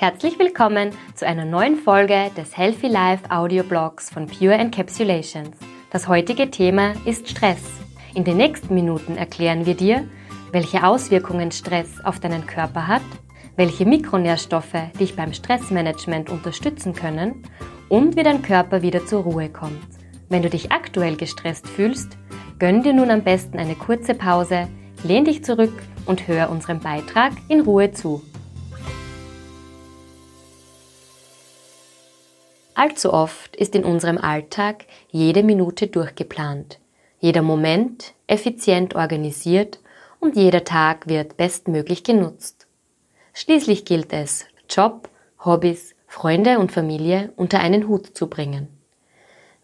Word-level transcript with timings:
Herzlich 0.00 0.38
willkommen 0.38 0.92
zu 1.16 1.26
einer 1.26 1.44
neuen 1.44 1.74
Folge 1.74 2.30
des 2.36 2.56
Healthy 2.56 2.86
Life 2.86 3.28
Audioblogs 3.32 4.10
von 4.10 4.28
Pure 4.28 4.54
Encapsulations. 4.54 5.56
Das 5.90 6.06
heutige 6.06 6.52
Thema 6.52 6.92
ist 7.04 7.28
Stress. 7.28 7.64
In 8.14 8.22
den 8.22 8.36
nächsten 8.36 8.74
Minuten 8.74 9.16
erklären 9.16 9.66
wir 9.66 9.74
dir, 9.74 10.08
welche 10.52 10.86
Auswirkungen 10.86 11.50
Stress 11.50 11.98
auf 12.04 12.20
deinen 12.20 12.46
Körper 12.46 12.86
hat, 12.86 13.02
welche 13.56 13.86
Mikronährstoffe 13.86 14.92
dich 15.00 15.16
beim 15.16 15.32
Stressmanagement 15.32 16.30
unterstützen 16.30 16.94
können 16.94 17.42
und 17.88 18.14
wie 18.14 18.22
dein 18.22 18.42
Körper 18.42 18.82
wieder 18.82 19.04
zur 19.04 19.24
Ruhe 19.24 19.48
kommt. 19.48 19.82
Wenn 20.28 20.42
du 20.42 20.48
dich 20.48 20.70
aktuell 20.70 21.16
gestresst 21.16 21.66
fühlst, 21.66 22.16
gönn 22.60 22.84
dir 22.84 22.92
nun 22.92 23.10
am 23.10 23.24
besten 23.24 23.58
eine 23.58 23.74
kurze 23.74 24.14
Pause, 24.14 24.68
lehn 25.02 25.24
dich 25.24 25.42
zurück 25.42 25.74
und 26.06 26.28
hör 26.28 26.50
unserem 26.50 26.78
Beitrag 26.78 27.32
in 27.48 27.62
Ruhe 27.62 27.90
zu. 27.90 28.22
Allzu 32.78 33.12
oft 33.12 33.56
ist 33.56 33.74
in 33.74 33.82
unserem 33.82 34.18
Alltag 34.18 34.84
jede 35.10 35.42
Minute 35.42 35.88
durchgeplant, 35.88 36.78
jeder 37.18 37.42
Moment 37.42 38.14
effizient 38.28 38.94
organisiert 38.94 39.80
und 40.20 40.36
jeder 40.36 40.62
Tag 40.62 41.08
wird 41.08 41.36
bestmöglich 41.36 42.04
genutzt. 42.04 42.68
Schließlich 43.34 43.84
gilt 43.84 44.12
es, 44.12 44.46
Job, 44.70 45.08
Hobbys, 45.44 45.96
Freunde 46.06 46.60
und 46.60 46.70
Familie 46.70 47.32
unter 47.34 47.58
einen 47.58 47.88
Hut 47.88 48.16
zu 48.16 48.28
bringen. 48.28 48.68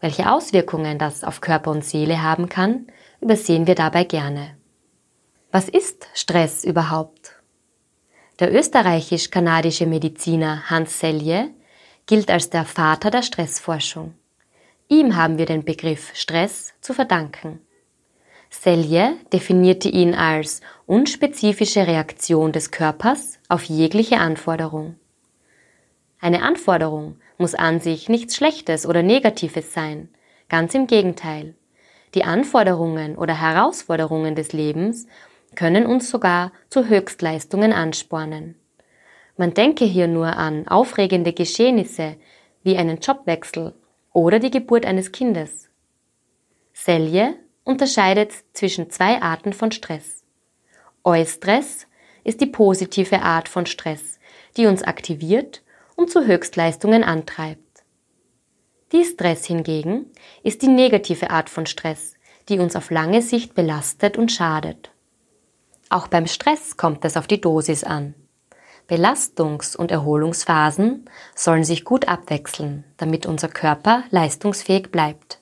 Welche 0.01 0.29
Auswirkungen 0.29 0.99
das 0.99 1.23
auf 1.23 1.39
Körper 1.39 1.71
und 1.71 1.85
Seele 1.85 2.21
haben 2.21 2.49
kann, 2.49 2.87
übersehen 3.21 3.65
wir 3.65 3.75
dabei 3.75 4.03
gerne. 4.03 4.57
Was 5.53 5.69
ist 5.69 6.09
Stress 6.13 6.65
überhaupt? 6.65 7.31
Der 8.41 8.53
österreichisch-kanadische 8.53 9.85
Mediziner 9.85 10.69
Hans 10.69 10.99
Selye 10.99 11.54
gilt 12.05 12.29
als 12.29 12.49
der 12.49 12.65
Vater 12.65 13.09
der 13.09 13.23
Stressforschung. 13.23 14.13
Ihm 14.87 15.15
haben 15.15 15.37
wir 15.37 15.45
den 15.45 15.63
Begriff 15.63 16.11
Stress 16.13 16.73
zu 16.81 16.93
verdanken. 16.93 17.59
Selye 18.49 19.15
definierte 19.33 19.89
ihn 19.89 20.13
als 20.13 20.61
unspezifische 20.85 21.87
Reaktion 21.87 22.51
des 22.51 22.71
Körpers 22.71 23.39
auf 23.49 23.63
jegliche 23.63 24.17
Anforderung. 24.19 24.95
Eine 26.19 26.43
Anforderung 26.43 27.17
muss 27.37 27.55
an 27.55 27.79
sich 27.79 28.07
nichts 28.07 28.35
Schlechtes 28.35 28.85
oder 28.85 29.03
Negatives 29.03 29.73
sein, 29.73 30.09
ganz 30.47 30.73
im 30.73 30.87
Gegenteil. 30.87 31.55
Die 32.13 32.23
Anforderungen 32.23 33.17
oder 33.17 33.39
Herausforderungen 33.39 34.35
des 34.35 34.53
Lebens 34.53 35.07
können 35.55 35.85
uns 35.85 36.09
sogar 36.09 36.51
zu 36.69 36.87
Höchstleistungen 36.87 37.73
anspornen. 37.73 38.55
Man 39.37 39.53
denke 39.53 39.85
hier 39.85 40.07
nur 40.07 40.37
an 40.37 40.67
aufregende 40.67 41.33
Geschehnisse 41.33 42.15
wie 42.63 42.77
einen 42.77 42.99
Jobwechsel 42.99 43.73
oder 44.13 44.39
die 44.39 44.51
Geburt 44.51 44.85
eines 44.85 45.11
Kindes. 45.11 45.69
Selye 46.73 47.35
unterscheidet 47.63 48.33
zwischen 48.53 48.89
zwei 48.89 49.21
Arten 49.21 49.51
von 49.51 49.71
Stress. 49.71 50.23
Eustress 51.03 51.87
ist 52.23 52.41
die 52.41 52.47
positive 52.47 53.21
Art 53.21 53.49
von 53.49 53.65
Stress, 53.65 54.19
die 54.57 54.67
uns 54.67 54.83
aktiviert 54.83 55.63
und 55.95 56.09
zu 56.09 56.25
Höchstleistungen 56.25 57.03
antreibt. 57.03 57.61
Distress 58.93 59.45
hingegen 59.45 60.11
ist 60.43 60.61
die 60.61 60.67
negative 60.67 61.29
Art 61.29 61.49
von 61.49 61.65
Stress, 61.65 62.15
die 62.49 62.59
uns 62.59 62.75
auf 62.75 62.91
lange 62.91 63.21
Sicht 63.21 63.53
belastet 63.53 64.17
und 64.17 64.31
schadet. 64.31 64.91
Auch 65.89 66.07
beim 66.07 66.27
Stress 66.27 66.77
kommt 66.77 67.03
es 67.05 67.17
auf 67.17 67.27
die 67.27 67.41
Dosis 67.41 67.83
an. 67.83 68.15
Belastungs- 68.87 69.75
und 69.75 69.91
Erholungsphasen 69.91 71.09
sollen 71.33 71.63
sich 71.63 71.85
gut 71.85 72.07
abwechseln, 72.07 72.83
damit 72.97 73.25
unser 73.25 73.47
Körper 73.47 74.03
leistungsfähig 74.11 74.91
bleibt. 74.91 75.39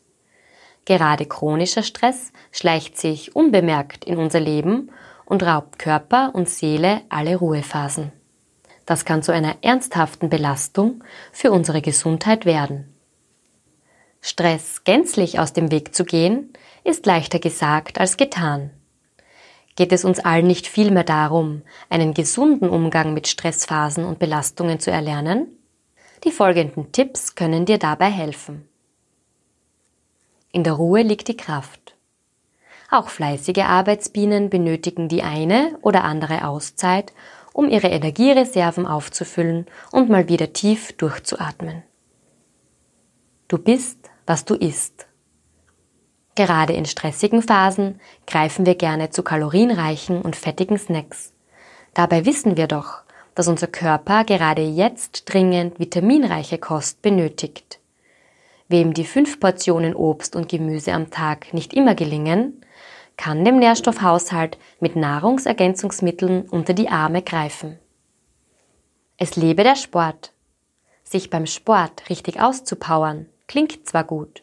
Gerade 0.86 1.26
chronischer 1.26 1.84
Stress 1.84 2.32
schleicht 2.52 2.98
sich 2.98 3.36
unbemerkt 3.36 4.06
in 4.06 4.18
unser 4.18 4.40
Leben 4.40 4.92
und 5.26 5.44
raubt 5.44 5.80
Körper 5.80 6.32
und 6.34 6.50
Seele 6.50 7.02
alle 7.10 7.36
Ruhephasen. 7.36 8.12
Das 8.86 9.06
kann 9.06 9.24
zu 9.24 9.32
einer 9.32 9.56
ernsthaften 9.62 10.30
Belastung 10.30 11.04
für 11.32 11.52
unsere 11.52 11.82
Gesundheit 11.82 12.46
werden. 12.46 12.94
Stress 14.22 14.84
gänzlich 14.84 15.40
aus 15.40 15.54
dem 15.54 15.72
Weg 15.72 15.94
zu 15.96 16.06
gehen, 16.06 16.54
ist 16.84 17.06
leichter 17.06 17.40
gesagt 17.40 18.00
als 18.00 18.18
getan. 18.18 18.72
Geht 19.76 19.92
es 19.92 20.06
uns 20.06 20.20
allen 20.20 20.46
nicht 20.46 20.68
vielmehr 20.68 21.04
darum, 21.04 21.64
einen 21.90 22.14
gesunden 22.14 22.70
Umgang 22.70 23.14
mit 23.14 23.28
Stressphasen 23.28 24.06
und 24.06 24.20
Belastungen 24.20 24.80
zu 24.80 24.92
erlernen? 24.92 25.48
Die 26.24 26.32
folgenden 26.32 26.92
Tipps 26.92 27.36
können 27.36 27.66
dir 27.66 27.80
dabei 27.80 28.10
helfen. 28.10 28.68
In 30.52 30.64
der 30.64 30.74
Ruhe 30.74 31.02
liegt 31.02 31.28
die 31.28 31.38
Kraft. 31.38 31.96
Auch 32.92 33.10
fleißige 33.10 33.64
Arbeitsbienen 33.64 34.52
benötigen 34.52 35.08
die 35.08 35.24
eine 35.24 35.76
oder 35.82 36.04
andere 36.04 36.48
Auszeit, 36.48 37.12
um 37.52 37.68
ihre 37.68 37.88
Energiereserven 37.88 38.86
aufzufüllen 38.86 39.66
und 39.92 40.10
mal 40.10 40.30
wieder 40.30 40.54
tief 40.54 40.94
durchzuatmen. 40.94 41.82
Du 43.48 43.58
bist, 43.58 44.12
was 44.28 44.46
du 44.46 44.54
isst. 44.54 45.08
Gerade 46.36 46.74
in 46.74 46.86
stressigen 46.86 47.42
Phasen 47.42 48.00
greifen 48.26 48.66
wir 48.66 48.76
gerne 48.76 49.12
zu 49.12 49.22
kalorienreichen 49.22 50.22
und 50.22 50.36
fettigen 50.36 50.78
Snacks. 50.78 51.32
Dabei 51.94 52.26
wissen 52.26 52.58
wir 52.58 52.68
doch, 52.68 53.04
dass 53.36 53.48
unser 53.48 53.68
Körper 53.68 54.24
gerade 54.24 54.64
jetzt 54.64 55.32
dringend 55.32 55.80
vitaminreiche 55.80 56.58
Kost 56.58 57.02
benötigt. 57.02 57.80
Wem 58.68 58.94
die 58.94 59.06
fünf 59.06 59.40
Portionen 59.40 59.96
Obst 59.96 60.36
und 60.36 60.50
Gemüse 60.50 60.94
am 60.94 61.12
Tag 61.12 61.54
nicht 61.54 61.74
immer 61.74 61.94
gelingen, 61.94 62.62
kann 63.18 63.46
dem 63.46 63.60
Nährstoffhaushalt 63.60 64.58
mit 64.80 64.96
Nahrungsergänzungsmitteln 64.96 66.50
unter 66.50 66.74
die 66.74 66.90
Arme 66.90 67.22
greifen. 67.22 67.78
Es 69.18 69.36
lebe 69.36 69.64
der 69.64 69.76
Sport. 69.76 70.32
Sich 71.04 71.30
beim 71.30 71.46
Sport 71.46 72.10
richtig 72.10 72.42
auszupowern, 72.42 73.28
klingt 73.48 73.88
zwar 73.88 74.04
gut, 74.04 74.43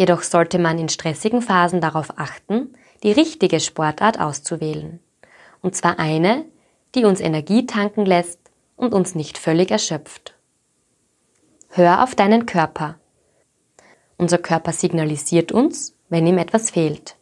Jedoch 0.00 0.22
sollte 0.22 0.58
man 0.58 0.78
in 0.78 0.88
stressigen 0.88 1.42
Phasen 1.42 1.82
darauf 1.82 2.18
achten, 2.18 2.72
die 3.02 3.12
richtige 3.12 3.60
Sportart 3.60 4.18
auszuwählen. 4.18 4.98
Und 5.60 5.76
zwar 5.76 5.98
eine, 5.98 6.46
die 6.94 7.04
uns 7.04 7.20
Energie 7.20 7.66
tanken 7.66 8.06
lässt 8.06 8.40
und 8.76 8.94
uns 8.94 9.14
nicht 9.14 9.36
völlig 9.36 9.70
erschöpft. 9.70 10.32
Hör 11.68 12.02
auf 12.02 12.14
deinen 12.14 12.46
Körper. 12.46 12.98
Unser 14.16 14.38
Körper 14.38 14.72
signalisiert 14.72 15.52
uns, 15.52 15.94
wenn 16.08 16.26
ihm 16.26 16.38
etwas 16.38 16.70
fehlt. 16.70 17.16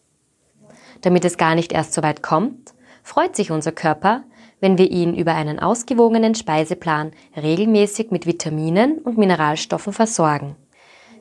Damit 1.00 1.24
es 1.24 1.36
gar 1.36 1.56
nicht 1.56 1.72
erst 1.72 1.94
so 1.94 2.04
weit 2.04 2.22
kommt, 2.22 2.74
freut 3.02 3.34
sich 3.34 3.50
unser 3.50 3.72
Körper, 3.72 4.22
wenn 4.60 4.78
wir 4.78 4.88
ihn 4.88 5.16
über 5.16 5.34
einen 5.34 5.58
ausgewogenen 5.58 6.36
Speiseplan 6.36 7.10
regelmäßig 7.36 8.12
mit 8.12 8.24
Vitaminen 8.24 8.98
und 8.98 9.18
Mineralstoffen 9.18 9.92
versorgen. 9.92 10.54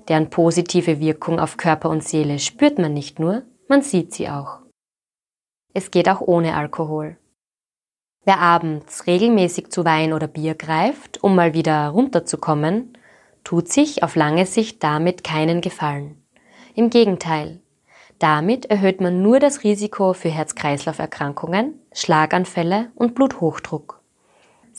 Deren 0.08 0.30
positive 0.30 1.00
Wirkung 1.00 1.40
auf 1.40 1.58
Körper 1.58 1.90
und 1.90 2.04
Seele 2.04 2.40
spürt 2.40 2.80
man 2.80 2.94
nicht 2.94 3.20
nur, 3.20 3.44
man 3.68 3.82
sieht 3.82 4.14
sie 4.14 4.30
auch. 4.30 4.60
Es 5.74 5.92
geht 5.92 6.10
auch 6.10 6.22
ohne 6.22 6.56
Alkohol. 6.56 7.18
Wer 8.24 8.40
abends 8.40 9.08
regelmäßig 9.08 9.70
zu 9.70 9.86
Wein 9.86 10.14
oder 10.14 10.28
Bier 10.28 10.56
greift, 10.56 11.24
um 11.24 11.36
mal 11.36 11.54
wieder 11.54 11.90
runterzukommen, 11.90 12.98
tut 13.44 13.70
sich 13.70 14.04
auf 14.04 14.16
lange 14.16 14.46
Sicht 14.46 14.84
damit 14.84 15.24
keinen 15.24 15.62
Gefallen. 15.62 16.22
Im 16.76 16.90
Gegenteil, 16.90 17.62
damit 18.20 18.66
erhöht 18.66 19.00
man 19.00 19.22
nur 19.22 19.40
das 19.40 19.64
Risiko 19.64 20.14
für 20.14 20.30
Herz-Kreislauf-Erkrankungen, 20.30 21.80
Schlaganfälle 21.94 22.92
und 22.96 23.16
Bluthochdruck. 23.16 23.97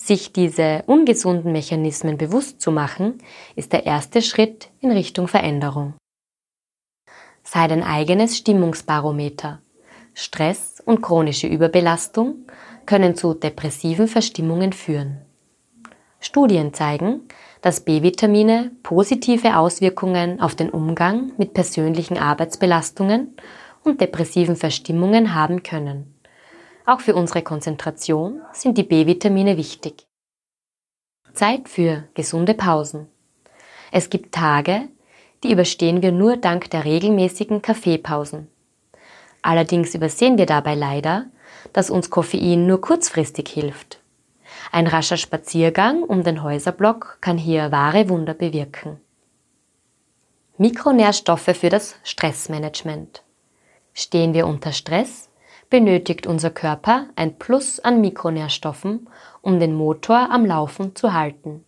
Sich 0.01 0.33
diese 0.33 0.85
ungesunden 0.87 1.51
Mechanismen 1.51 2.19
bewusst 2.19 2.61
zu 2.61 2.71
machen, 2.71 3.19
ist 3.57 3.73
der 3.73 3.85
erste 3.85 4.23
Schritt 4.23 4.71
in 4.81 4.93
Richtung 4.93 5.27
Veränderung. 5.27 5.95
Sei 7.43 7.67
dein 7.67 7.83
eigenes 7.83 8.39
Stimmungsbarometer. 8.39 9.61
Stress 10.15 10.81
und 10.87 11.03
chronische 11.03 11.49
Überbelastung 11.49 12.47
können 12.87 13.17
zu 13.17 13.35
depressiven 13.35 14.07
Verstimmungen 14.07 14.73
führen. 14.73 15.19
Studien 16.21 16.73
zeigen, 16.73 17.23
dass 17.61 17.81
B-Vitamine 17.81 18.71
positive 18.85 19.57
Auswirkungen 19.57 20.41
auf 20.41 20.55
den 20.55 20.71
Umgang 20.71 21.33
mit 21.39 21.55
persönlichen 21.55 22.19
Arbeitsbelastungen 22.19 23.35
und 23.83 24.01
depressiven 24.01 24.55
Verstimmungen 24.55 25.35
haben 25.35 25.65
können. 25.65 26.18
Auch 26.89 27.01
für 27.01 27.15
unsere 27.15 27.43
Konzentration 27.43 28.41
sind 28.55 28.79
die 28.79 28.83
B-Vitamine 28.83 29.59
wichtig. 29.59 30.07
Zeit 31.35 31.69
für 31.69 32.05
gesunde 32.15 32.55
Pausen. 32.55 33.09
Es 33.93 34.09
gibt 34.09 34.35
Tage, 34.35 34.89
die 35.43 35.53
überstehen 35.53 36.01
wir 36.01 36.13
nur 36.13 36.39
dank 36.39 36.71
der 36.71 36.87
regelmäßigen 36.87 37.61
Kaffeepausen. 37.61 38.49
Allerdings 39.43 39.95
übersehen 39.95 40.39
wir 40.39 40.47
dabei 40.47 40.75
leider, 40.75 41.27
dass 41.75 41.91
uns 41.91 42.09
Koffein 42.09 42.67
nur 42.67 42.81
kurzfristig 42.81 43.51
hilft. 43.51 44.01
Ein 44.73 44.87
rascher 44.87 45.19
Spaziergang 45.19 46.03
um 46.03 46.25
den 46.25 46.43
Häuserblock 46.43 47.19
kann 47.21 47.37
hier 47.37 47.71
wahre 47.71 48.09
Wunder 48.09 48.33
bewirken. 48.33 48.99
Mikronährstoffe 50.57 51.55
für 51.55 51.69
das 51.69 51.97
Stressmanagement. 52.03 53.25
Stehen 53.93 54.33
wir 54.33 54.47
unter 54.47 54.73
Stress, 54.73 55.28
benötigt 55.71 56.27
unser 56.27 56.51
Körper 56.51 57.07
ein 57.17 57.39
Plus 57.39 57.81
an 57.81 58.01
Mikronährstoffen, 58.01 59.09
um 59.43 59.61
den 59.61 59.75
Motor 59.75 60.31
am 60.31 60.47
Laufen 60.47 60.95
zu 60.97 61.13
halten. 61.13 61.65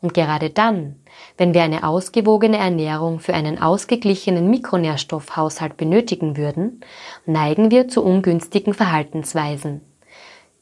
Und 0.00 0.14
gerade 0.14 0.50
dann, 0.50 0.96
wenn 1.36 1.52
wir 1.52 1.62
eine 1.62 1.84
ausgewogene 1.84 2.56
Ernährung 2.56 3.20
für 3.20 3.34
einen 3.34 3.60
ausgeglichenen 3.60 4.48
Mikronährstoffhaushalt 4.48 5.76
benötigen 5.76 6.36
würden, 6.36 6.80
neigen 7.26 7.70
wir 7.70 7.88
zu 7.88 8.02
ungünstigen 8.02 8.72
Verhaltensweisen. 8.72 9.82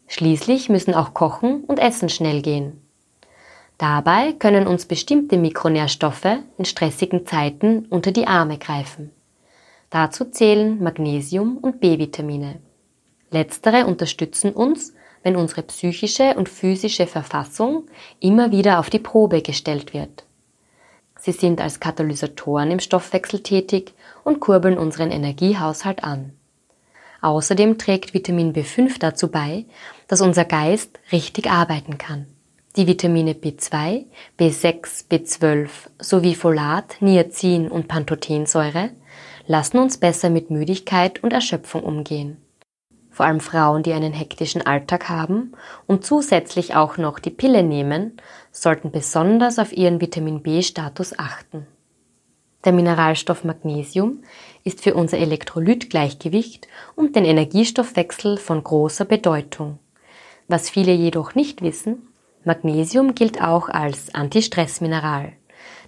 Schließlich 0.09 0.69
müssen 0.69 0.95
auch 0.95 1.15
Kochen 1.15 1.65
und 1.65 1.79
Essen 1.79 2.09
schnell 2.09 2.43
gehen. 2.43 2.83
Dabei 3.77 4.33
können 4.33 4.67
uns 4.67 4.87
bestimmte 4.87 5.37
Mikronährstoffe 5.37 6.39
in 6.57 6.65
stressigen 6.65 7.27
Zeiten 7.27 7.87
unter 7.91 8.11
die 8.11 8.27
Arme 8.27 8.59
greifen. 8.59 9.13
Dazu 9.91 10.27
zählen 10.27 10.83
Magnesium 10.83 11.57
und 11.57 11.81
B-Vitamine. 11.81 12.61
Letztere 13.31 13.87
unterstützen 13.87 14.53
uns, 14.53 14.95
wenn 15.23 15.37
unsere 15.37 15.63
psychische 15.63 16.35
und 16.35 16.49
physische 16.49 17.07
Verfassung 17.07 17.87
immer 18.21 18.53
wieder 18.53 18.79
auf 18.79 18.91
die 18.91 18.99
Probe 18.99 19.43
gestellt 19.43 19.95
wird. 19.95 20.25
Sie 21.19 21.33
sind 21.33 21.61
als 21.61 21.81
Katalysatoren 21.81 22.71
im 22.71 22.81
Stoffwechsel 22.81 23.43
tätig 23.43 23.95
und 24.25 24.41
kurbeln 24.41 24.79
unseren 24.79 25.11
Energiehaushalt 25.11 26.05
an. 26.05 26.33
Außerdem 27.21 27.79
trägt 27.79 28.15
Vitamin 28.15 28.53
B5 28.53 28.99
dazu 29.01 29.29
bei, 29.29 29.65
dass 30.07 30.21
unser 30.21 30.45
Geist 30.45 31.01
richtig 31.11 31.51
arbeiten 31.51 31.99
kann. 31.99 32.27
Die 32.79 32.87
Vitamine 32.87 33.33
B2, 33.33 34.05
B6, 34.39 35.09
B12 35.11 35.69
sowie 35.99 36.37
Folat, 36.37 36.99
Niacin 37.01 37.69
und 37.69 37.89
Pantothensäure 37.89 38.91
lassen 39.49 39.79
uns 39.79 39.99
besser 39.99 40.31
mit 40.31 40.51
Müdigkeit 40.51 41.21
und 41.25 41.33
Erschöpfung 41.33 41.83
umgehen. 41.83 42.37
Vor 43.11 43.27
allem 43.27 43.41
Frauen, 43.41 43.83
die 43.83 43.93
einen 43.95 44.13
hektischen 44.13 44.65
Alltag 44.65 45.09
haben 45.09 45.57
und 45.89 46.05
zusätzlich 46.05 46.77
auch 46.77 46.99
noch 46.99 47.19
die 47.19 47.31
Pille 47.31 47.65
nehmen, 47.65 48.17
sollten 48.53 48.93
besonders 48.93 49.59
auf 49.59 49.73
ihren 49.73 50.01
Vitamin 50.01 50.41
B-Status 50.45 51.19
achten. 51.19 51.67
Der 52.65 52.71
Mineralstoff 52.71 53.43
Magnesium 53.43 54.23
ist 54.63 54.83
für 54.85 54.95
unser 54.95 55.19
Elektrolytgleichgewicht 55.19 56.69
und 56.95 57.17
den 57.17 57.25
Energiestoffwechsel 57.25 58.37
von 58.37 58.63
großer 58.63 59.05
Bedeutung. 59.05 59.81
Was 60.47 60.71
viele 60.71 60.93
jedoch 60.93 61.35
nicht 61.35 61.61
wissen, 61.61 62.08
Magnesium 62.49 63.15
gilt 63.15 63.41
auch 63.43 63.69
als 63.69 64.13
Antistressmineral, 64.15 65.33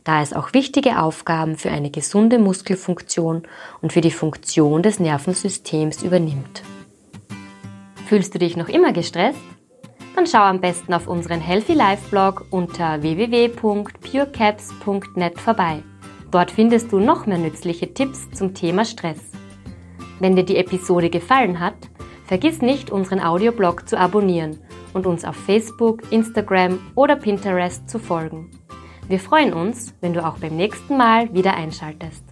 da 0.05 0.23
es 0.23 0.35
auch 0.35 0.53
wichtige 0.53 1.01
Aufgaben 1.01 1.57
für 1.57 1.71
eine 1.71 1.91
gesunde 1.91 2.39
Muskelfunktion 2.39 3.45
und 3.81 3.95
für 3.95 4.03
die 4.03 4.11
Funktion 4.11 4.83
des 4.83 5.01
Nervensystems 5.01 6.03
übernimmt. 6.03 6.63
Fühlst 8.07 8.35
du 8.35 8.39
dich 8.39 8.59
noch 8.59 8.69
immer 8.69 8.93
gestresst? 8.93 9.41
Dann 10.15 10.27
schau 10.27 10.43
am 10.43 10.61
besten 10.61 10.93
auf 10.93 11.09
unseren 11.09 11.41
Healthy 11.41 11.73
Life 11.73 12.11
Blog 12.11 12.45
unter 12.51 13.01
www.purecaps.net 13.01 15.41
vorbei. 15.41 15.83
Dort 16.31 16.51
findest 16.51 16.93
du 16.93 16.99
noch 16.99 17.25
mehr 17.25 17.39
nützliche 17.39 17.95
Tipps 17.95 18.31
zum 18.33 18.53
Thema 18.53 18.85
Stress. 18.85 19.31
Wenn 20.19 20.37
dir 20.37 20.45
die 20.45 20.59
Episode 20.59 21.09
gefallen 21.09 21.59
hat, 21.59 21.89
vergiss 22.27 22.61
nicht, 22.61 22.91
unseren 22.91 23.21
Audioblog 23.21 23.89
zu 23.89 23.99
abonnieren 23.99 24.59
und 24.93 25.07
uns 25.07 25.25
auf 25.25 25.37
Facebook, 25.37 26.03
Instagram 26.11 26.79
oder 26.95 27.17
Pinterest 27.17 27.89
zu 27.89 27.99
folgen. 27.99 28.51
Wir 29.09 29.19
freuen 29.19 29.53
uns, 29.53 29.95
wenn 30.01 30.13
du 30.13 30.25
auch 30.25 30.39
beim 30.39 30.57
nächsten 30.57 30.97
Mal 30.97 31.33
wieder 31.35 31.55
einschaltest. 31.55 32.30